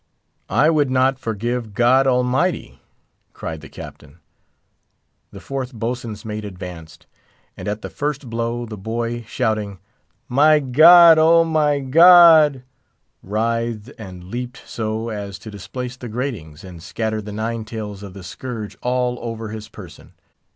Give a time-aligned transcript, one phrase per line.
[0.49, 2.81] "I would not forgive God Almighty!"
[3.33, 4.17] cried the Captain.
[5.29, 7.05] The fourth boatswain's mate advanced,
[7.55, 9.77] and at the first blow, the boy, shouting
[10.27, 11.19] "My God!
[11.19, 11.43] Oh!
[11.43, 12.63] my God!"
[13.21, 18.15] writhed and leaped so as to displace the gratings, and scatter the nine tails of
[18.15, 20.13] the scourge all over his person.